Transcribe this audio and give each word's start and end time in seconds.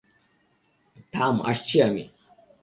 থাম 1.13 1.35
আসছি 1.45 1.75
আমি। 1.81 2.03